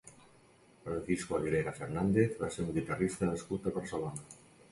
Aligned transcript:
Francisco 0.85 1.35
Aguilera 1.39 1.73
Fernández 1.81 2.41
va 2.45 2.49
ser 2.55 2.65
un 2.65 2.73
guitarrista 2.79 3.31
nascut 3.31 3.67
a 3.73 3.77
Barcelona. 3.79 4.27